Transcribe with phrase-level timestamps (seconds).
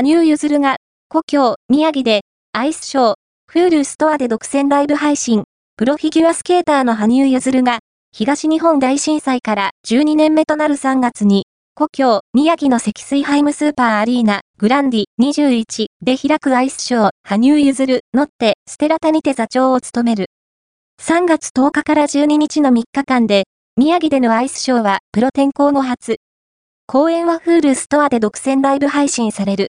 [0.00, 0.76] 羽生結弦が、
[1.08, 2.20] 故郷、宮城で、
[2.52, 3.14] アイスショー、
[3.50, 5.42] Huluストアで独占ライブ配信、
[5.76, 7.80] プロフィギュアスケーターの羽生結弦が、
[8.12, 20.26] 東日本大震災から12年目となる3月に、故郷、宮城の積水ハイムスーパーアリーナ、グランディ21で開くアイスショー、羽生結弦、 notte stellata にて座長を務める。
[21.02, 23.46] 3月10日から12日の3日間で、
[23.76, 26.18] 宮城でのアイスショーはプロ転向後初。
[26.86, 29.66] 公演はフールストアで独占ライブ配信される。